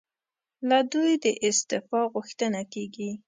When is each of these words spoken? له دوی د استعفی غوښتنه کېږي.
له 0.69 0.79
دوی 0.91 1.11
د 1.23 1.25
استعفی 1.47 2.01
غوښتنه 2.13 2.61
کېږي. 2.73 3.09